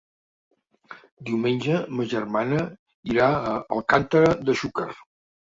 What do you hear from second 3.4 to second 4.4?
a Alcàntera